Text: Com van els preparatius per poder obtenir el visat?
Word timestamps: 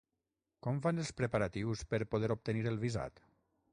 Com 0.67 0.79
van 0.85 1.01
els 1.03 1.11
preparatius 1.21 1.83
per 1.93 1.99
poder 2.15 2.31
obtenir 2.37 2.67
el 2.73 2.81
visat? 2.89 3.23